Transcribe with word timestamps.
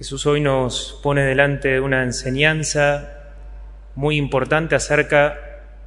Jesús 0.00 0.24
hoy 0.24 0.40
nos 0.40 0.98
pone 1.02 1.20
delante 1.20 1.68
de 1.68 1.80
una 1.80 2.02
enseñanza 2.02 3.34
muy 3.94 4.16
importante 4.16 4.74
acerca 4.74 5.38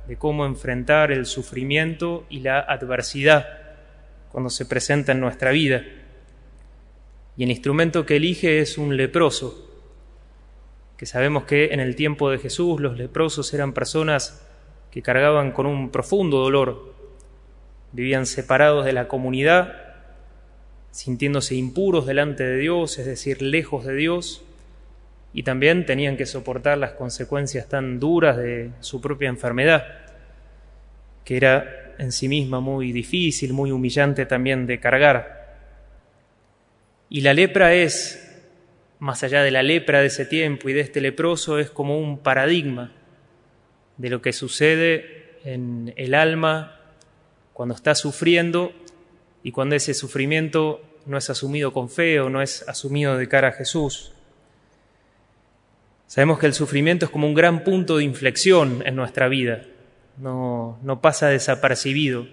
de 0.08 0.18
cómo 0.18 0.46
enfrentar 0.46 1.12
el 1.12 1.26
sufrimiento 1.26 2.24
y 2.30 2.42
la 2.42 2.60
adversidad 2.60 3.48
cuando 4.32 4.52
se 4.52 4.68
presenta 4.68 5.14
en 5.14 5.20
nuestra 5.20 5.50
vida. 5.50 5.82
Y 7.38 7.44
el 7.44 7.50
instrumento 7.50 8.06
que 8.06 8.18
elige 8.18 8.60
es 8.60 8.78
un 8.78 8.98
leproso, 8.98 9.68
que 10.96 11.08
sabemos 11.08 11.46
que 11.46 11.74
en 11.74 11.80
el 11.80 11.96
tiempo 11.96 12.30
de 12.30 12.38
Jesús 12.38 12.80
los 12.80 12.96
leprosos 12.96 13.52
eran 13.56 13.74
personas 13.74 14.48
que 14.92 15.02
cargaban 15.02 15.54
con 15.54 15.66
un 15.66 15.90
profundo 15.90 16.38
dolor, 16.38 16.94
vivían 17.94 18.28
separados 18.28 18.86
de 18.86 18.94
la 18.94 19.08
comunidad 19.08 19.83
sintiéndose 20.94 21.56
impuros 21.56 22.06
delante 22.06 22.44
de 22.44 22.58
Dios, 22.58 23.00
es 23.00 23.08
decir, 23.08 23.42
lejos 23.42 23.84
de 23.84 23.96
Dios, 23.96 24.44
y 25.34 25.42
también 25.42 25.88
tenían 25.88 26.18
que 26.18 26.28
soportar 26.28 26.78
las 26.78 26.92
consecuencias 26.92 27.68
tan 27.68 28.00
duras 28.00 28.38
de 28.38 28.70
su 28.80 29.02
propia 29.02 29.28
enfermedad, 29.28 29.86
que 31.26 31.36
era 31.36 31.96
en 31.98 32.12
sí 32.12 32.28
misma 32.28 32.60
muy 32.60 32.92
difícil, 32.92 33.54
muy 33.54 33.72
humillante 33.72 34.28
también 34.28 34.68
de 34.68 34.80
cargar. 34.80 35.56
Y 37.10 37.22
la 37.22 37.34
lepra 37.34 37.74
es, 37.74 38.44
más 39.00 39.24
allá 39.24 39.42
de 39.42 39.50
la 39.50 39.64
lepra 39.64 40.02
de 40.02 40.08
ese 40.08 40.28
tiempo 40.28 40.70
y 40.70 40.74
de 40.74 40.82
este 40.82 41.02
leproso, 41.02 41.58
es 41.58 41.72
como 41.72 41.98
un 41.98 42.20
paradigma 42.20 42.92
de 43.98 44.12
lo 44.12 44.22
que 44.22 44.32
sucede 44.32 45.38
en 45.44 45.92
el 45.98 46.14
alma 46.14 46.80
cuando 47.52 47.74
está 47.74 47.96
sufriendo 47.96 48.74
y 49.44 49.52
cuando 49.52 49.76
ese 49.76 49.94
sufrimiento 49.94 50.82
no 51.06 51.18
es 51.18 51.30
asumido 51.30 51.74
con 51.74 51.90
fe 51.90 52.20
o 52.20 52.30
no 52.30 52.42
es 52.42 52.68
asumido 52.68 53.18
de 53.18 53.28
cara 53.28 53.50
a 53.50 53.52
Jesús. 53.52 54.14
Sabemos 56.08 56.40
que 56.40 56.46
el 56.46 56.54
sufrimiento 56.54 57.06
es 57.06 57.12
como 57.12 57.28
un 57.28 57.34
gran 57.34 57.64
punto 57.64 57.98
de 57.98 58.04
inflexión 58.04 58.84
en 58.86 58.96
nuestra 58.96 59.28
vida, 59.28 59.66
no, 60.18 60.80
no 60.84 61.02
pasa 61.02 61.28
desapercibido, 61.28 62.28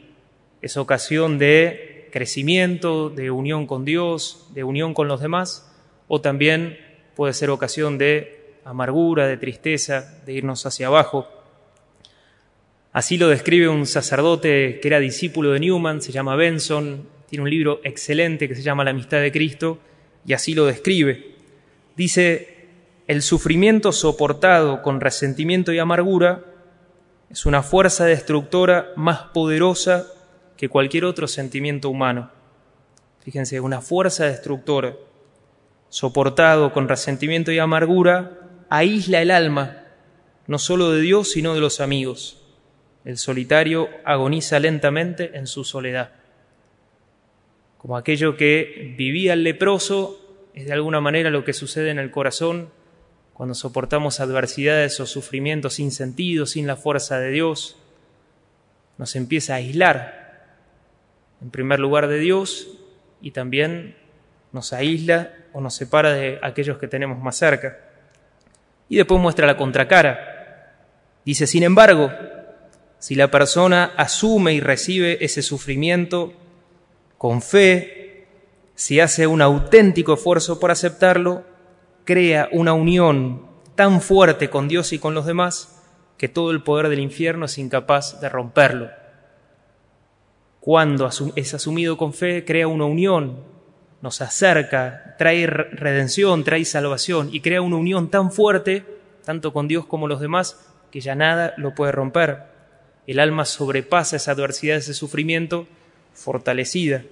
es 0.61 0.77
ocasión 0.77 1.39
de 1.39 2.09
crecimiento, 2.13 3.09
de 3.09 3.31
unión 3.31 3.67
con 3.67 3.85
Dios, 3.85 4.49
de 4.55 4.65
unión 4.65 4.95
con 4.95 5.09
los 5.09 5.21
demás, 5.21 5.73
o 6.09 6.21
también 6.21 6.79
puede 7.17 7.33
ser 7.33 7.51
ocasión 7.51 7.99
de 7.99 8.57
amargura, 8.65 9.27
de 9.27 9.37
tristeza, 9.37 10.21
de 10.27 10.35
irnos 10.35 10.67
hacia 10.67 10.89
abajo. 10.89 11.29
Así 12.93 13.19
lo 13.19 13.29
describe 13.29 13.69
un 13.69 13.87
sacerdote 13.87 14.81
que 14.81 14.89
era 14.89 14.99
discípulo 14.99 15.53
de 15.53 15.61
Newman, 15.61 16.03
se 16.03 16.11
llama 16.11 16.35
Benson, 16.35 17.07
tiene 17.29 17.45
un 17.45 17.51
libro 17.51 17.81
excelente 17.85 18.49
que 18.49 18.57
se 18.57 18.63
llama 18.63 18.83
La 18.83 18.91
amistad 18.91 19.21
de 19.21 19.31
Cristo 19.31 19.79
y 20.27 20.33
así 20.33 20.55
lo 20.55 20.67
describe. 20.67 21.37
Dice, 21.97 22.67
el 23.07 23.23
sufrimiento 23.23 23.93
soportado 23.93 24.83
con 24.83 25.01
resentimiento 25.01 25.73
y 25.73 25.79
amargura 25.79 26.45
es 27.31 27.47
una 27.47 27.63
fuerza 27.63 28.07
destructora 28.07 28.89
más 28.97 29.21
poderosa 29.33 30.07
que 30.57 30.69
cualquier 30.69 31.05
otro 31.05 31.29
sentimiento 31.29 31.89
humano. 31.91 32.33
Fíjense, 33.21 33.61
una 33.61 33.81
fuerza 33.81 34.25
destructora 34.25 34.97
soportado 35.89 36.73
con 36.73 36.89
resentimiento 36.89 37.53
y 37.53 37.61
amargura 37.61 38.39
aísla 38.69 39.23
el 39.23 39.31
alma, 39.31 39.85
no 40.49 40.59
solo 40.59 40.91
de 40.91 41.01
Dios, 41.01 41.31
sino 41.31 41.55
de 41.55 41.61
los 41.61 41.81
amigos. 41.81 42.40
El 43.05 43.17
solitario 43.17 43.89
agoniza 44.05 44.59
lentamente 44.59 45.31
en 45.35 45.47
su 45.47 45.65
soledad. 45.65 46.13
Como 47.79 47.97
aquello 47.97 48.37
que 48.37 48.95
vivía 48.97 49.33
el 49.33 49.43
leproso, 49.43 50.21
es 50.55 50.67
de 50.67 50.73
alguna 50.73 51.01
manera 51.01 51.31
lo 51.31 51.45
que 51.45 51.53
sucede 51.53 51.91
en 51.91 51.99
el 51.99 52.11
corazón 52.11 52.71
cuando 53.33 53.55
soportamos 53.55 54.21
adversidades 54.21 55.01
o 55.01 55.07
sufrimientos 55.07 55.75
sin 55.75 55.93
sentido, 55.93 56.45
sin 56.45 56.67
la 56.67 56.77
fuerza 56.77 57.19
de 57.19 57.31
Dios. 57.31 57.79
Nos 58.99 59.17
empieza 59.17 59.55
a 59.55 59.57
aislar, 59.57 60.57
en 61.41 61.51
primer 61.51 61.81
lugar, 61.81 62.07
de 62.07 62.19
Dios 62.19 62.69
y 63.23 63.31
también 63.31 63.97
nos 64.53 64.75
aísla 64.75 65.33
o 65.55 65.63
nos 65.63 65.75
separa 65.75 66.13
de 66.13 66.39
aquellos 66.43 66.77
que 66.77 66.87
tenemos 66.87 67.19
más 67.19 67.37
cerca. 67.37 67.79
Y 68.91 68.97
después 68.97 69.19
muestra 69.19 69.47
la 69.47 69.57
contracara. 69.57 70.75
Dice, 71.25 71.47
sin 71.47 71.63
embargo, 71.63 72.11
si 73.01 73.15
la 73.15 73.31
persona 73.31 73.93
asume 73.97 74.53
y 74.53 74.61
recibe 74.61 75.25
ese 75.25 75.41
sufrimiento 75.41 76.35
con 77.17 77.41
fe, 77.41 78.27
si 78.75 79.01
hace 79.01 79.27
un 79.27 79.41
auténtico 79.41 80.13
esfuerzo 80.15 80.61
por 80.61 80.71
aceptarlo, 80.71 81.43
crea 82.05 82.51
una 82.53 82.75
unión 82.75 83.47
tan 83.75 84.03
fuerte 84.03 84.51
con 84.51 84.69
Dios 84.69 84.93
y 84.93 84.99
con 84.99 85.15
los 85.15 85.25
demás 85.25 85.83
que 86.19 86.29
todo 86.29 86.51
el 86.51 86.63
poder 86.63 86.91
del 86.91 87.01
infierno 87.01 87.47
es 87.47 87.57
incapaz 87.57 88.21
de 88.21 88.29
romperlo. 88.29 88.91
Cuando 90.61 91.09
es 91.37 91.55
asumido 91.55 91.97
con 91.97 92.13
fe, 92.13 92.45
crea 92.45 92.69
una 92.69 92.85
unión, 92.85 93.39
nos 94.03 94.21
acerca, 94.21 95.17
trae 95.17 95.47
redención, 95.47 96.45
trae 96.45 96.67
salvación 96.67 97.31
y 97.33 97.41
crea 97.41 97.63
una 97.63 97.77
unión 97.77 98.11
tan 98.11 98.31
fuerte, 98.31 98.85
tanto 99.25 99.55
con 99.55 99.69
Dios 99.69 99.87
como 99.87 100.07
los 100.07 100.21
demás, 100.21 100.61
que 100.91 101.01
ya 101.01 101.15
nada 101.15 101.55
lo 101.57 101.75
puede 101.75 101.93
romper 101.93 102.50
el 103.07 103.19
alma 103.19 103.45
sobrepasa 103.45 104.17
esa 104.17 104.33
adversidad, 104.33 104.77
ese 104.77 104.95
sufrimiento, 104.95 105.67
fortalecida. 106.15 107.03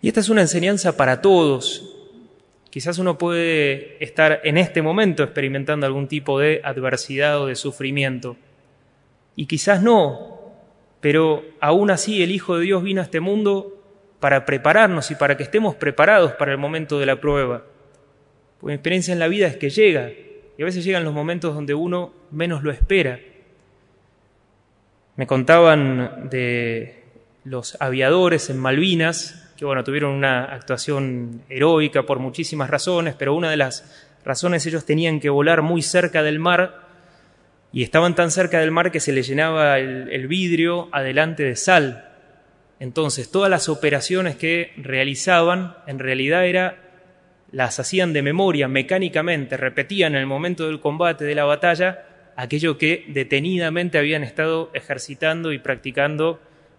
Y 0.00 0.08
esta 0.08 0.20
es 0.20 0.28
una 0.28 0.42
enseñanza 0.42 0.96
para 0.96 1.20
todos. 1.20 1.94
Quizás 2.70 2.98
uno 2.98 3.18
puede 3.18 4.02
estar 4.04 4.40
en 4.44 4.58
este 4.58 4.82
momento 4.82 5.22
experimentando 5.22 5.86
algún 5.86 6.06
tipo 6.06 6.38
de 6.38 6.60
adversidad 6.62 7.40
o 7.40 7.46
de 7.46 7.56
sufrimiento. 7.56 8.36
Y 9.34 9.46
quizás 9.46 9.82
no, 9.82 10.52
pero 11.00 11.44
aún 11.60 11.90
así 11.90 12.22
el 12.22 12.30
Hijo 12.30 12.58
de 12.58 12.64
Dios 12.64 12.82
vino 12.82 13.00
a 13.00 13.04
este 13.04 13.20
mundo 13.20 13.74
para 14.20 14.44
prepararnos 14.44 15.10
y 15.10 15.14
para 15.14 15.36
que 15.36 15.44
estemos 15.44 15.76
preparados 15.76 16.32
para 16.32 16.52
el 16.52 16.58
momento 16.58 16.98
de 16.98 17.06
la 17.06 17.20
prueba. 17.20 17.64
Pues 18.60 18.72
mi 18.72 18.74
experiencia 18.74 19.12
en 19.12 19.20
la 19.20 19.28
vida 19.28 19.46
es 19.46 19.56
que 19.56 19.70
llega, 19.70 20.10
y 20.10 20.62
a 20.62 20.64
veces 20.64 20.84
llegan 20.84 21.04
los 21.04 21.14
momentos 21.14 21.54
donde 21.54 21.74
uno 21.74 22.12
menos 22.32 22.64
lo 22.64 22.72
espera. 22.72 23.20
Me 25.18 25.26
contaban 25.26 26.28
de 26.30 27.02
los 27.42 27.76
aviadores 27.80 28.50
en 28.50 28.58
Malvinas, 28.58 29.52
que 29.56 29.64
bueno, 29.64 29.82
tuvieron 29.82 30.12
una 30.12 30.44
actuación 30.44 31.42
heroica 31.48 32.04
por 32.04 32.20
muchísimas 32.20 32.70
razones, 32.70 33.16
pero 33.18 33.34
una 33.34 33.50
de 33.50 33.56
las 33.56 34.06
razones 34.24 34.64
ellos 34.66 34.84
tenían 34.84 35.18
que 35.18 35.28
volar 35.28 35.62
muy 35.62 35.82
cerca 35.82 36.22
del 36.22 36.38
mar 36.38 36.86
y 37.72 37.82
estaban 37.82 38.14
tan 38.14 38.30
cerca 38.30 38.60
del 38.60 38.70
mar 38.70 38.92
que 38.92 39.00
se 39.00 39.10
les 39.10 39.26
llenaba 39.26 39.80
el, 39.80 40.28
vidrio 40.28 40.88
adelante 40.92 41.42
de 41.42 41.56
sal. 41.56 42.12
Entonces, 42.78 43.28
todas 43.28 43.50
las 43.50 43.68
operaciones 43.68 44.36
que 44.36 44.72
realizaban 44.76 45.74
en 45.88 45.98
realidad 45.98 46.46
era 46.46 46.76
las 47.50 47.80
hacían 47.80 48.12
de 48.12 48.22
memoria, 48.22 48.68
mecánicamente, 48.68 49.56
repetían 49.56 50.14
en 50.14 50.20
el 50.20 50.26
momento 50.26 50.68
del 50.68 50.78
combate, 50.78 51.24
de 51.24 51.34
la 51.34 51.44
batalla, 51.44 52.04
aquello 52.38 52.78
que 52.78 53.04
detenidamente 53.08 53.98
habían 53.98 54.22
estado 54.22 54.70
ejercitando 54.72 55.52
y 55.52 55.58
practicando 55.58 56.38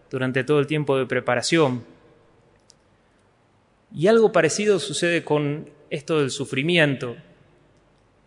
durante 0.10 0.46
todo 0.46 0.60
el 0.60 0.68
tiempo 0.68 0.98
de 0.98 1.06
preparación. 1.06 1.84
Y 3.94 4.08
algo 4.08 4.32
parecido 4.32 4.80
sucede 4.80 5.26
con 5.26 5.70
esto 5.90 6.22
del 6.22 6.32
sufrimiento. 6.32 7.18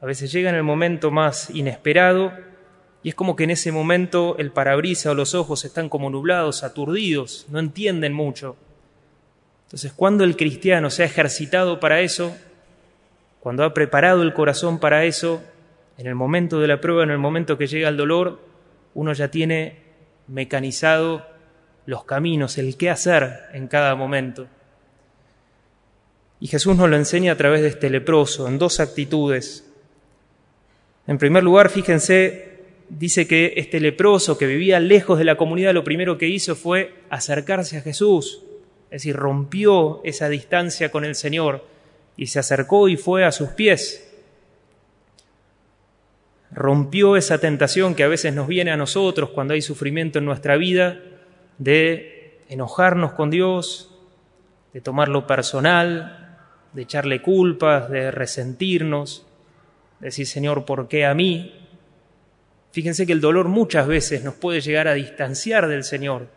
A 0.03 0.05
veces 0.05 0.31
llega 0.31 0.51
en 0.51 0.57
el 0.57 0.63
momento 0.63 1.11
más 1.11 1.49
inesperado 1.49 2.35
y 3.03 3.09
es 3.09 3.15
como 3.15 3.35
que 3.35 3.45
en 3.45 3.51
ese 3.53 3.73
momento 3.73 4.37
el 4.39 4.51
parabrisa 4.51 5.13
o 5.13 5.15
los 5.15 5.35
ojos 5.35 5.65
están 5.65 5.89
como 5.89 6.11
nublados, 6.11 6.63
aturdidos, 6.63 7.47
no 7.49 7.61
entienden 7.61 8.13
mucho. 8.13 8.57
Entonces, 9.65 9.95
cuando 9.95 10.25
el 10.25 10.37
cristiano 10.37 10.91
se 10.91 11.03
ha 11.03 11.07
ejercitado 11.07 11.81
para 11.81 12.03
eso, 12.03 12.37
cuando 13.41 13.65
ha 13.65 13.73
preparado 13.73 14.23
el 14.23 14.35
corazón 14.35 14.79
para 14.79 15.07
eso, 15.07 15.43
en 15.99 16.07
el 16.07 16.15
momento 16.15 16.61
de 16.61 16.69
la 16.69 16.81
prueba, 16.81 17.03
en 17.03 17.11
el 17.11 17.19
momento 17.19 17.59
que 17.59 17.67
llega 17.67 17.89
el 17.89 17.97
dolor, 17.97 18.41
uno 18.95 19.13
ya 19.13 19.31
tiene 19.31 19.79
mecanizado 20.27 21.27
los 21.87 22.05
caminos, 22.05 22.59
el 22.59 22.77
qué 22.77 22.91
hacer 22.91 23.41
en 23.53 23.69
cada 23.69 23.95
momento. 23.95 24.47
Y 26.41 26.49
Jesús 26.49 26.77
nos 26.77 26.89
lo 26.89 26.97
enseña 26.97 27.33
a 27.33 27.37
través 27.37 27.63
de 27.63 27.69
este 27.69 27.91
leproso, 27.91 28.49
en 28.49 28.59
dos 28.59 28.81
actitudes. 28.81 29.71
En 31.07 31.19
primer 31.19 31.43
lugar, 31.43 31.71
fíjense, 31.71 32.59
dice 32.89 33.27
que 33.27 33.55
este 33.57 33.81
leproso 33.81 34.39
que 34.39 34.47
vivía 34.47 34.81
lejos 34.81 35.19
de 35.19 35.25
la 35.25 35.37
comunidad, 35.37 35.75
lo 35.75 35.85
primero 35.85 36.19
que 36.19 36.29
hizo 36.29 36.57
fue 36.57 36.95
acercarse 37.11 37.79
a 37.79 37.83
Jesús, 37.83 38.43
es 38.87 39.03
decir, 39.03 39.17
rompió 39.17 40.01
esa 40.05 40.29
distancia 40.29 40.91
con 40.91 41.05
el 41.05 41.15
Señor 41.15 41.65
y 42.17 42.27
se 42.27 42.39
acercó 42.39 42.89
y 42.89 42.97
fue 42.97 43.25
a 43.25 43.33
sus 43.33 43.51
pies 43.51 44.12
rompió 46.53 47.17
esa 47.17 47.39
tentación 47.39 47.95
que 47.95 48.05
a 48.05 48.09
veces 48.09 48.35
nos 48.35 48.47
viene 48.47 48.71
a 48.71 48.77
nosotros 48.77 49.31
cuando 49.31 49.55
hay 49.55 49.63
sufrimiento 49.63 50.19
en 50.19 50.25
nuestra 50.25 50.57
vida 50.57 51.01
de 51.59 52.41
enojarnos 52.49 53.13
con 53.13 53.31
Dios, 53.31 53.95
de 54.73 54.81
tomarlo 54.81 55.27
personal, 55.27 56.39
de 56.73 56.83
echarle 56.83 57.23
culpas, 57.23 57.91
de 57.91 58.11
resentirnos, 58.11 59.27
decir, 60.01 60.27
Señor, 60.27 60.65
¿por 60.65 60.89
qué 60.89 61.07
a 61.07 61.15
mí? 61.15 61.55
Fíjense 62.73 63.07
que 63.07 63.13
el 63.13 63.21
dolor 63.21 63.49
muchas 63.49 63.87
veces 63.87 64.25
nos 64.25 64.35
puede 64.35 64.61
llegar 64.61 64.89
a 64.89 64.95
distanciar 64.95 65.69
del 65.69 65.85
Señor. 65.85 66.29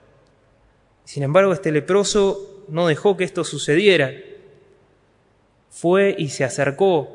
Sin 1.06 1.24
embargo, 1.24 1.54
este 1.54 1.72
leproso 1.72 2.66
no 2.68 2.88
dejó 2.88 3.16
que 3.16 3.24
esto 3.24 3.44
sucediera. 3.44 4.12
Fue 5.70 6.16
y 6.18 6.30
se 6.30 6.44
acercó, 6.44 7.15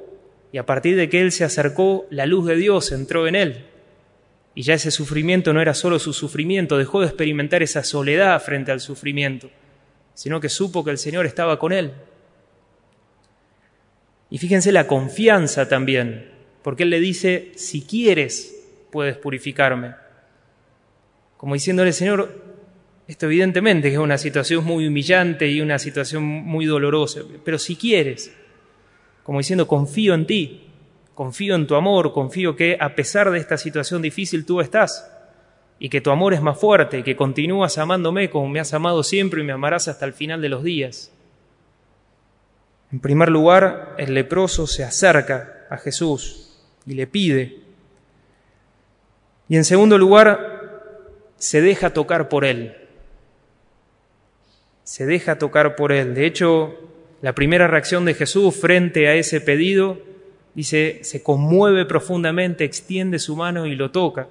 y 0.52 0.58
a 0.58 0.66
partir 0.66 0.96
de 0.96 1.08
que 1.08 1.20
él 1.20 1.32
se 1.32 1.44
acercó, 1.44 2.06
la 2.10 2.26
luz 2.26 2.46
de 2.46 2.56
Dios 2.56 2.92
entró 2.92 3.26
en 3.26 3.36
él. 3.36 3.66
Y 4.54 4.62
ya 4.62 4.74
ese 4.74 4.90
sufrimiento 4.90 5.52
no 5.52 5.60
era 5.60 5.74
solo 5.74 5.98
su 5.98 6.12
sufrimiento, 6.12 6.76
dejó 6.76 7.00
de 7.00 7.06
experimentar 7.06 7.62
esa 7.62 7.84
soledad 7.84 8.42
frente 8.42 8.72
al 8.72 8.80
sufrimiento, 8.80 9.50
sino 10.14 10.40
que 10.40 10.48
supo 10.48 10.84
que 10.84 10.90
el 10.90 10.98
Señor 10.98 11.24
estaba 11.26 11.58
con 11.58 11.72
él. 11.72 11.92
Y 14.28 14.38
fíjense 14.38 14.72
la 14.72 14.86
confianza 14.86 15.68
también, 15.68 16.30
porque 16.62 16.84
Él 16.84 16.90
le 16.90 17.00
dice, 17.00 17.52
si 17.56 17.82
quieres, 17.82 18.56
puedes 18.90 19.16
purificarme. 19.16 19.94
Como 21.36 21.54
diciéndole, 21.54 21.92
Señor, 21.92 22.42
esto 23.08 23.26
evidentemente 23.26 23.88
es 23.88 23.98
una 23.98 24.18
situación 24.18 24.64
muy 24.64 24.86
humillante 24.86 25.48
y 25.48 25.60
una 25.60 25.78
situación 25.80 26.22
muy 26.22 26.66
dolorosa, 26.66 27.22
pero 27.44 27.58
si 27.58 27.74
quieres, 27.74 28.32
como 29.30 29.38
diciendo, 29.38 29.68
confío 29.68 30.14
en 30.14 30.26
ti, 30.26 30.66
confío 31.14 31.54
en 31.54 31.68
tu 31.68 31.76
amor, 31.76 32.12
confío 32.12 32.56
que 32.56 32.76
a 32.80 32.96
pesar 32.96 33.30
de 33.30 33.38
esta 33.38 33.56
situación 33.56 34.02
difícil 34.02 34.44
tú 34.44 34.60
estás 34.60 35.08
y 35.78 35.88
que 35.88 36.00
tu 36.00 36.10
amor 36.10 36.34
es 36.34 36.42
más 36.42 36.58
fuerte 36.58 37.04
que 37.04 37.14
continúas 37.14 37.78
amándome 37.78 38.28
como 38.28 38.48
me 38.48 38.58
has 38.58 38.74
amado 38.74 39.04
siempre 39.04 39.40
y 39.40 39.44
me 39.44 39.52
amarás 39.52 39.86
hasta 39.86 40.04
el 40.04 40.14
final 40.14 40.42
de 40.42 40.48
los 40.48 40.64
días. 40.64 41.12
En 42.90 42.98
primer 42.98 43.28
lugar, 43.28 43.94
el 43.98 44.14
leproso 44.14 44.66
se 44.66 44.82
acerca 44.82 45.64
a 45.70 45.76
Jesús 45.76 46.58
y 46.84 46.94
le 46.94 47.06
pide. 47.06 47.60
Y 49.48 49.54
en 49.54 49.64
segundo 49.64 49.96
lugar, 49.96 50.80
se 51.36 51.60
deja 51.60 51.90
tocar 51.92 52.28
por 52.28 52.44
él. 52.44 52.76
Se 54.82 55.06
deja 55.06 55.38
tocar 55.38 55.76
por 55.76 55.92
él. 55.92 56.16
De 56.16 56.26
hecho, 56.26 56.74
la 57.22 57.34
primera 57.34 57.66
reacción 57.66 58.04
de 58.04 58.14
Jesús 58.14 58.56
frente 58.56 59.08
a 59.08 59.14
ese 59.14 59.40
pedido, 59.40 59.98
dice, 60.54 61.00
se 61.02 61.22
conmueve 61.22 61.84
profundamente, 61.84 62.64
extiende 62.64 63.18
su 63.18 63.36
mano 63.36 63.66
y 63.66 63.76
lo 63.76 63.90
toca. 63.90 64.28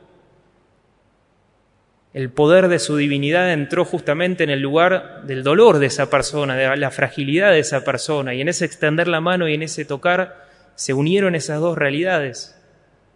El 2.12 2.31
poder 2.31 2.69
de 2.69 2.80
su 2.80 2.97
divinidad 2.97 3.53
entró 3.53 3.86
justamente 3.86 4.44
en 4.44 4.50
el 4.50 4.62
lugar 4.62 5.21
del 5.27 5.44
dolor 5.44 5.77
de 5.77 5.86
esa 5.86 6.09
persona, 6.09 6.56
de 6.56 6.75
la 6.75 6.89
fragilidad 6.89 7.51
de 7.51 7.59
esa 7.59 7.83
persona, 7.83 8.33
y 8.33 8.41
en 8.41 8.50
ese 8.50 8.65
extender 8.65 9.07
la 9.07 9.21
mano 9.21 9.47
y 9.47 9.53
en 9.53 9.62
ese 9.62 9.85
tocar 9.85 10.47
se 10.74 10.94
unieron 10.94 11.35
esas 11.35 11.59
dos 11.59 11.77
realidades, 11.77 12.59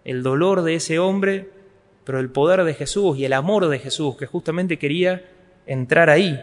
el 0.06 0.22
dolor 0.22 0.62
de 0.62 0.76
ese 0.76 1.00
hombre, 1.00 1.50
pero 2.04 2.19
el 2.19 2.30
poder 2.30 2.64
de 2.66 2.76
Jesús 2.76 3.18
y 3.18 3.26
el 3.26 3.34
amor 3.34 3.68
de 3.69 3.80
Jesús, 3.80 4.16
que 4.18 4.28
justamente 4.28 4.78
quería 4.78 5.24
entrar 5.66 6.12
ahí, 6.12 6.40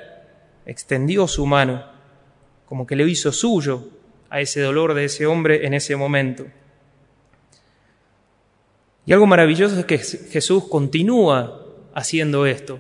extendió 0.67 1.29
su 1.29 1.47
mano, 1.47 1.85
como 2.71 2.87
que 2.87 2.95
le 2.95 3.03
hizo 3.03 3.33
suyo 3.33 3.89
a 4.29 4.41
ese 4.41 4.61
dolor 4.61 4.95
de 4.95 5.07
ese 5.07 5.27
hombre 5.27 5.67
en 5.67 5.75
ese 5.75 5.97
momento. 5.97 6.47
Y 9.05 9.13
algo 9.13 9.27
maravilloso 9.27 9.81
es 9.81 9.85
que 9.87 9.99
Jesús 9.99 10.69
continúa 10.69 11.67
haciendo 11.95 12.47
esto. 12.47 12.79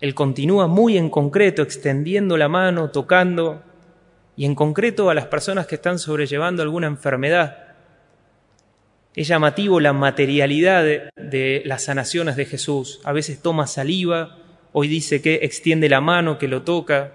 Él 0.00 0.14
continúa 0.14 0.66
muy 0.66 0.96
en 0.96 1.10
concreto, 1.10 1.60
extendiendo 1.60 2.38
la 2.38 2.48
mano, 2.48 2.90
tocando, 2.90 3.62
y 4.34 4.46
en 4.46 4.54
concreto 4.54 5.10
a 5.10 5.14
las 5.14 5.26
personas 5.26 5.66
que 5.66 5.74
están 5.74 5.98
sobrellevando 5.98 6.62
alguna 6.62 6.86
enfermedad. 6.86 7.74
Es 9.14 9.28
llamativo 9.28 9.78
la 9.78 9.92
materialidad 9.92 10.82
de, 10.82 11.62
las 11.66 11.84
sanaciones 11.84 12.36
de 12.36 12.46
Jesús. 12.46 13.02
A 13.04 13.12
veces 13.12 13.42
toma 13.42 13.66
saliva, 13.66 14.38
hoy 14.72 14.88
dice 14.88 15.20
que 15.20 15.40
extiende 15.42 15.90
la 15.90 16.00
mano, 16.00 16.38
que 16.38 16.48
lo 16.48 16.62
toca. 16.62 17.12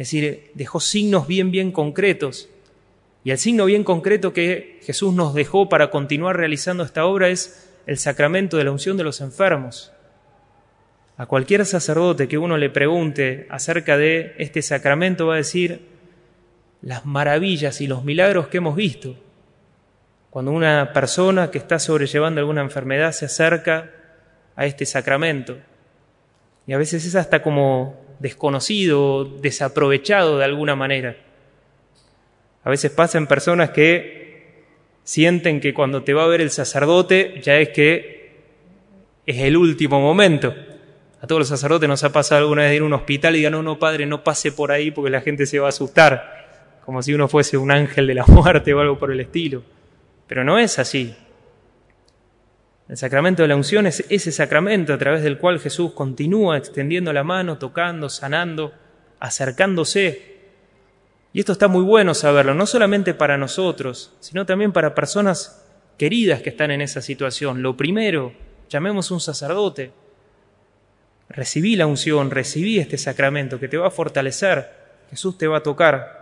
Es 0.00 0.06
decir, 0.06 0.50
dejó 0.54 0.80
signos 0.80 1.26
bien, 1.26 1.50
bien 1.50 1.72
concretos. 1.72 2.48
Y 3.22 3.32
el 3.32 3.36
signo 3.36 3.66
bien 3.66 3.84
concreto 3.84 4.32
que 4.32 4.80
Jesús 4.82 5.12
nos 5.12 5.34
dejó 5.34 5.68
para 5.68 5.90
continuar 5.90 6.38
realizando 6.38 6.84
esta 6.84 7.04
obra 7.04 7.28
es 7.28 7.70
el 7.86 7.98
sacramento 7.98 8.56
de 8.56 8.64
la 8.64 8.70
unción 8.70 8.96
de 8.96 9.04
los 9.04 9.20
enfermos. 9.20 9.92
A 11.18 11.26
cualquier 11.26 11.66
sacerdote 11.66 12.28
que 12.28 12.38
uno 12.38 12.56
le 12.56 12.70
pregunte 12.70 13.46
acerca 13.50 13.98
de 13.98 14.34
este 14.38 14.62
sacramento 14.62 15.26
va 15.26 15.34
a 15.34 15.36
decir, 15.36 15.86
las 16.80 17.04
maravillas 17.04 17.82
y 17.82 17.86
los 17.86 18.02
milagros 18.02 18.48
que 18.48 18.56
hemos 18.56 18.76
visto. 18.76 19.16
Cuando 20.30 20.50
una 20.50 20.94
persona 20.94 21.50
que 21.50 21.58
está 21.58 21.78
sobrellevando 21.78 22.40
alguna 22.40 22.62
enfermedad 22.62 23.12
se 23.12 23.26
acerca 23.26 23.90
a 24.56 24.64
este 24.64 24.86
sacramento. 24.86 25.58
Y 26.66 26.72
a 26.72 26.78
veces 26.78 27.04
es 27.04 27.16
hasta 27.16 27.42
como 27.42 28.08
desconocido, 28.20 29.24
desaprovechado 29.24 30.38
de 30.38 30.44
alguna 30.44 30.76
manera. 30.76 31.16
A 32.62 32.70
veces 32.70 32.92
pasan 32.92 33.26
personas 33.26 33.70
que 33.70 34.20
sienten 35.02 35.60
que 35.60 35.74
cuando 35.74 36.04
te 36.04 36.14
va 36.14 36.24
a 36.24 36.28
ver 36.28 36.40
el 36.40 36.50
sacerdote 36.50 37.40
ya 37.42 37.58
es 37.58 37.70
que 37.70 38.20
es 39.26 39.38
el 39.38 39.56
último 39.56 40.00
momento. 40.00 40.54
A 41.20 41.26
todos 41.26 41.40
los 41.40 41.48
sacerdotes 41.48 41.88
nos 41.88 42.04
ha 42.04 42.12
pasado 42.12 42.42
alguna 42.42 42.62
vez 42.62 42.76
ir 42.76 42.82
a 42.82 42.84
un 42.84 42.92
hospital 42.92 43.34
y 43.34 43.38
digan, 43.38 43.52
no, 43.52 43.62
no, 43.62 43.78
padre, 43.78 44.06
no 44.06 44.22
pase 44.22 44.52
por 44.52 44.70
ahí 44.70 44.90
porque 44.90 45.10
la 45.10 45.20
gente 45.20 45.46
se 45.46 45.58
va 45.58 45.66
a 45.66 45.70
asustar 45.70 46.40
como 46.84 47.02
si 47.02 47.14
uno 47.14 47.28
fuese 47.28 47.56
un 47.56 47.70
ángel 47.70 48.06
de 48.06 48.14
la 48.14 48.24
muerte 48.28 48.74
o 48.74 48.80
algo 48.80 48.98
por 48.98 49.10
el 49.10 49.20
estilo. 49.20 49.62
Pero 50.26 50.44
no 50.44 50.58
es 50.58 50.78
así. 50.78 51.14
El 52.90 52.96
sacramento 52.96 53.42
de 53.42 53.48
la 53.48 53.54
unción 53.54 53.86
es 53.86 54.04
ese 54.08 54.32
sacramento 54.32 54.92
a 54.92 54.98
través 54.98 55.22
del 55.22 55.38
cual 55.38 55.60
Jesús 55.60 55.92
continúa 55.92 56.58
extendiendo 56.58 57.12
la 57.12 57.22
mano, 57.22 57.56
tocando, 57.56 58.08
sanando, 58.08 58.72
acercándose. 59.20 60.40
Y 61.32 61.38
esto 61.38 61.52
está 61.52 61.68
muy 61.68 61.84
bueno 61.84 62.14
saberlo, 62.14 62.52
no 62.52 62.66
solamente 62.66 63.14
para 63.14 63.38
nosotros, 63.38 64.16
sino 64.18 64.44
también 64.44 64.72
para 64.72 64.96
personas 64.96 65.64
queridas 65.98 66.42
que 66.42 66.50
están 66.50 66.72
en 66.72 66.80
esa 66.80 67.00
situación. 67.00 67.62
Lo 67.62 67.76
primero, 67.76 68.32
llamemos 68.68 69.12
un 69.12 69.20
sacerdote. 69.20 69.92
Recibí 71.28 71.76
la 71.76 71.86
unción, 71.86 72.32
recibí 72.32 72.80
este 72.80 72.98
sacramento 72.98 73.60
que 73.60 73.68
te 73.68 73.78
va 73.78 73.86
a 73.86 73.92
fortalecer. 73.92 74.68
Jesús 75.10 75.38
te 75.38 75.46
va 75.46 75.58
a 75.58 75.62
tocar 75.62 76.20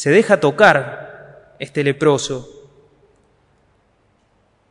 se 0.00 0.10
deja 0.10 0.40
tocar 0.40 1.56
este 1.58 1.84
leproso. 1.84 2.59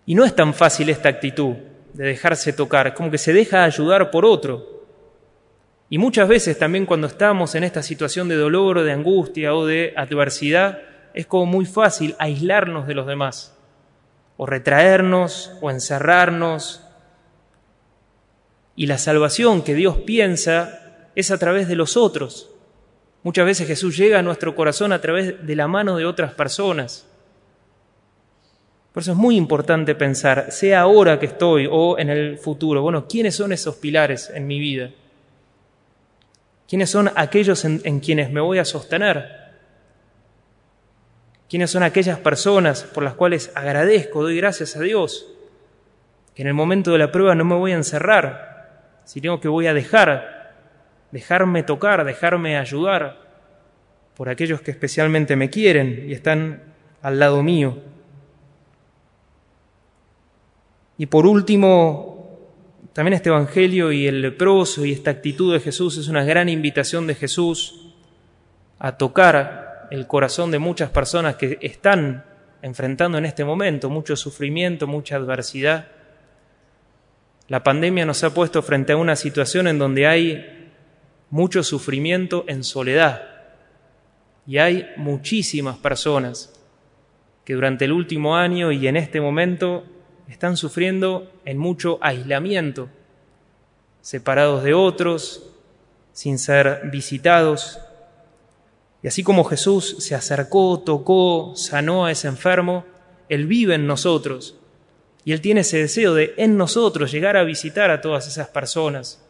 Y 0.09 0.15
no 0.15 0.25
es 0.25 0.35
tan 0.35 0.55
fácil 0.55 0.89
esta 0.89 1.07
actitud 1.07 1.53
de 1.93 2.03
dejarse 2.03 2.51
tocar, 2.51 2.87
es 2.87 2.93
como 2.95 3.11
que 3.11 3.19
se 3.19 3.31
deja 3.31 3.63
ayudar 3.63 4.09
por 4.09 4.25
otro. 4.25 4.87
Y 5.87 5.99
muchas 5.99 6.27
veces 6.27 6.57
también 6.57 6.87
cuando 6.87 7.05
estamos 7.05 7.53
en 7.53 7.63
esta 7.63 7.83
situación 7.83 8.27
de 8.27 8.33
dolor, 8.33 8.81
de 8.81 8.91
angustia 8.91 9.53
o 9.53 9.67
de 9.67 9.93
adversidad, 9.95 10.79
es 11.13 11.27
como 11.27 11.45
muy 11.45 11.67
fácil 11.67 12.15
aislarnos 12.17 12.87
de 12.87 12.95
los 12.95 13.05
demás, 13.05 13.55
o 14.35 14.47
retraernos, 14.47 15.51
o 15.61 15.69
encerrarnos. 15.69 16.81
Y 18.75 18.87
la 18.87 18.97
salvación 18.97 19.61
que 19.61 19.75
Dios 19.75 19.97
piensa 19.97 21.11
es 21.13 21.29
a 21.29 21.37
través 21.37 21.67
de 21.67 21.75
los 21.75 21.97
otros, 21.97 22.49
Muchas 23.21 23.45
veces 23.45 23.67
Jesús 23.67 23.97
llega 23.97 24.19
a 24.19 24.23
nuestro 24.23 24.55
corazón 24.55 24.93
a 24.93 25.01
través 25.01 25.45
de 25.45 25.55
la 25.55 25.67
mano 25.67 25.97
de 25.97 26.05
otras 26.05 26.33
personas. 26.33 27.05
Por 28.99 29.03
eso 29.03 29.13
es 29.13 29.17
muy 29.17 29.37
importante 29.37 29.95
pensar, 29.95 30.51
sea 30.51 30.81
ahora 30.81 31.17
que 31.17 31.27
estoy 31.27 31.69
o 31.71 31.97
en 31.97 32.09
el 32.09 32.37
futuro, 32.37 32.81
bueno, 32.81 33.07
¿quiénes 33.07 33.33
son 33.33 33.53
esos 33.53 33.77
pilares 33.77 34.29
en 34.29 34.45
mi 34.45 34.59
vida? 34.59 34.91
¿Quiénes 36.67 36.89
son 36.89 37.09
aquellos 37.15 37.63
en, 37.63 38.01
quienes 38.01 38.29
me 38.29 38.41
voy 38.41 38.57
a 38.57 38.65
sostener? 38.65 39.25
¿Quiénes 41.49 41.71
son 41.71 41.83
aquellas 41.83 42.19
personas 42.19 42.83
por 42.83 43.03
las 43.03 43.13
cuales 43.13 43.53
agradezco, 43.55 44.21
doy 44.21 44.35
gracias 44.35 44.75
a 44.75 44.81
Dios? 44.81 45.31
Que 46.35 46.41
en 46.41 46.49
el 46.49 46.53
momento 46.53 46.91
de 46.91 46.97
la 46.97 47.09
prueba 47.09 47.35
no 47.35 47.45
me 47.45 47.55
voy 47.55 47.71
a 47.71 47.75
encerrar, 47.75 48.97
sino 49.05 49.39
que 49.39 49.47
voy 49.47 49.67
a 49.67 49.73
dejar 49.73 50.57
dejarme 51.11 51.63
tocar, 51.63 52.03
dejarme 52.03 52.57
ayudar 52.57 53.17
por 54.17 54.27
aquellos 54.27 54.59
que 54.59 54.71
especialmente 54.71 55.37
me 55.37 55.49
quieren 55.49 56.03
y 56.05 56.11
están 56.11 56.63
al 57.01 57.17
lado 57.17 57.41
mío. 57.41 57.88
Y 60.99 61.05
por 61.05 61.25
último, 61.25 62.37
también 62.91 63.13
este 63.13 63.29
Evangelio 63.29 63.93
y 63.93 64.05
el 64.05 64.21
leproso 64.21 64.83
y 64.83 64.91
esta 64.91 65.11
actitud 65.11 65.53
de 65.53 65.61
Jesús 65.61 65.97
es 65.97 66.09
una 66.09 66.25
gran 66.25 66.49
invitación 66.49 67.07
de 67.07 67.15
Jesús 67.15 67.93
a 68.79 68.97
tocar 68.97 69.87
el 69.91 70.07
corazón 70.07 70.51
de 70.51 70.59
muchas 70.59 70.89
personas 70.89 71.37
que 71.37 71.57
están 71.61 72.25
enfrentando 72.61 73.17
en 73.17 73.23
este 73.23 73.45
momento 73.45 73.89
mucho 73.89 74.17
sufrimiento, 74.17 74.87
mucha 74.87 75.15
adversidad. 75.15 75.87
La 77.47 77.63
pandemia 77.63 78.05
nos 78.05 78.21
ha 78.25 78.33
puesto 78.33 78.61
frente 78.61 78.91
a 78.91 78.97
una 78.97 79.15
situación 79.15 79.69
en 79.69 79.79
donde 79.79 80.05
hay 80.05 80.69
mucho 81.29 81.63
sufrimiento 81.63 82.43
en 82.45 82.65
soledad. 82.65 83.23
Y 84.45 84.57
hay 84.57 84.89
muchísimas 84.97 85.77
personas 85.77 86.61
que 87.45 87.53
durante 87.53 87.85
el 87.85 87.93
último 87.93 88.35
año 88.35 88.73
y 88.73 88.85
en 88.85 88.97
este 88.97 89.21
momento 89.21 89.85
están 90.29 90.57
sufriendo 90.57 91.31
en 91.45 91.57
mucho 91.57 91.97
aislamiento, 92.01 92.89
separados 94.01 94.63
de 94.63 94.73
otros, 94.73 95.49
sin 96.13 96.37
ser 96.37 96.81
visitados. 96.91 97.79
Y 99.01 99.07
así 99.07 99.23
como 99.23 99.43
Jesús 99.43 99.97
se 99.99 100.15
acercó, 100.15 100.79
tocó, 100.79 101.53
sanó 101.55 102.05
a 102.05 102.11
ese 102.11 102.27
enfermo, 102.27 102.85
Él 103.27 103.47
vive 103.47 103.75
en 103.75 103.87
nosotros. 103.87 104.55
Y 105.25 105.31
Él 105.31 105.41
tiene 105.41 105.61
ese 105.61 105.77
deseo 105.77 106.13
de 106.13 106.33
en 106.37 106.57
nosotros 106.57 107.11
llegar 107.11 107.37
a 107.37 107.43
visitar 107.43 107.89
a 107.91 108.01
todas 108.01 108.27
esas 108.27 108.49
personas. 108.49 109.23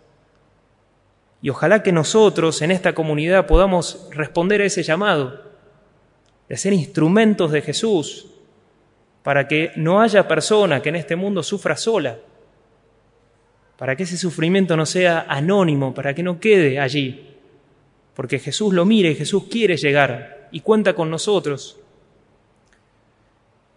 Y 1.41 1.49
ojalá 1.49 1.83
que 1.83 1.91
nosotros 1.91 2.61
en 2.61 2.71
esta 2.71 2.93
comunidad 2.93 3.47
podamos 3.47 4.07
responder 4.11 4.61
a 4.61 4.65
ese 4.65 4.83
llamado, 4.83 5.41
de 6.49 6.57
ser 6.57 6.73
instrumentos 6.73 7.51
de 7.51 7.61
Jesús, 7.61 8.27
para 9.23 9.47
que 9.47 9.71
no 9.75 10.01
haya 10.01 10.27
persona 10.27 10.81
que 10.81 10.89
en 10.89 10.95
este 10.95 11.15
mundo 11.15 11.43
sufra 11.43 11.75
sola, 11.75 12.17
para 13.77 13.95
que 13.95 14.03
ese 14.03 14.17
sufrimiento 14.17 14.75
no 14.75 14.85
sea 14.85 15.25
anónimo, 15.27 15.93
para 15.93 16.13
que 16.13 16.23
no 16.23 16.39
quede 16.39 16.79
allí, 16.79 17.35
porque 18.13 18.39
Jesús 18.39 18.73
lo 18.73 18.85
mire 18.85 19.11
y 19.11 19.15
Jesús 19.15 19.45
quiere 19.49 19.77
llegar 19.77 20.49
y 20.51 20.61
cuenta 20.61 20.93
con 20.93 21.09
nosotros. 21.09 21.79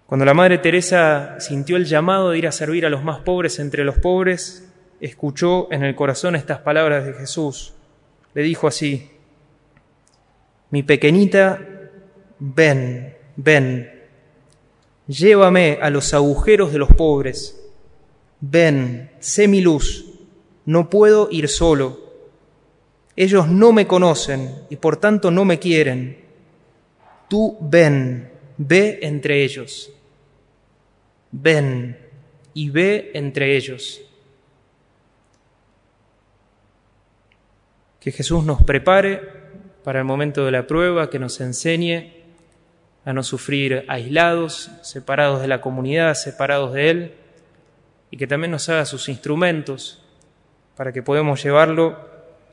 Cuando 0.07 0.25
la 0.25 0.35
Madre 0.35 0.59
Teresa 0.59 1.37
sintió 1.41 1.77
el 1.77 1.87
llamado 1.87 2.31
de 2.31 2.39
ir 2.39 2.47
a 2.47 2.53
servir 2.53 2.85
a 2.85 2.91
los 2.91 3.03
más 3.03 3.21
pobres 3.21 3.59
entre 3.59 3.85
los 3.85 3.99
pobres, 3.99 4.69
escuchó 5.01 5.73
en 5.73 5.85
el 5.85 5.95
corazón 5.95 6.37
estas 6.37 6.59
palabras 6.59 7.07
de 7.07 7.15
Jesús. 7.15 7.73
Le 8.35 8.43
dijo 8.43 8.67
así, 8.67 9.11
mi 10.71 10.83
pequeñita, 10.83 11.61
ven, 12.39 13.17
ven, 13.37 14.02
llévame 15.13 15.79
a 15.81 15.91
los 15.91 16.15
agujeros 16.15 16.73
de 16.73 16.79
los 16.79 16.89
pobres, 16.91 17.63
ven, 18.41 19.11
sé 19.21 19.47
mi 19.49 19.61
luz, 19.61 20.07
no 20.65 20.89
puedo 20.89 21.29
ir 21.31 21.49
solo. 21.49 22.01
Ellos 23.15 23.49
no 23.49 23.73
me 23.73 23.87
conocen 23.87 24.65
y 24.71 24.77
por 24.77 24.97
tanto 24.97 25.31
no 25.31 25.45
me 25.45 25.59
quieren. 25.59 26.19
Tú 27.29 27.59
ven, 27.61 28.31
ve 28.57 29.01
entre 29.03 29.45
ellos. 29.45 29.93
Ven 31.31 31.99
y 32.55 32.71
ve 32.71 33.11
entre 33.15 33.57
ellos. 33.57 34.01
Que 38.01 38.13
Jesús 38.13 38.45
nos 38.45 38.63
prepare 38.63 39.21
para 39.85 39.99
el 40.01 40.05
momento 40.05 40.45
de 40.45 40.53
la 40.53 40.67
prueba, 40.67 41.11
que 41.11 41.19
nos 41.19 41.41
enseñe 41.41 42.22
a 43.05 43.13
no 43.13 43.23
sufrir 43.23 43.85
aislados, 43.89 44.71
separados 44.83 45.41
de 45.41 45.49
la 45.49 45.61
comunidad, 45.61 46.15
separados 46.15 46.73
de 46.73 46.91
Él, 46.91 47.15
y 48.11 48.17
que 48.17 48.27
también 48.27 48.51
nos 48.51 48.69
haga 48.69 48.85
sus 48.85 49.09
instrumentos 49.09 50.05
para 50.77 50.93
que 50.93 51.03
podamos 51.03 51.43
llevarlo 51.43 51.99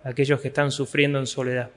a 0.04 0.10
aquellos 0.10 0.42
que 0.42 0.48
están 0.48 0.72
sufriendo 0.72 1.20
en 1.20 1.28
soledad. 1.28 1.70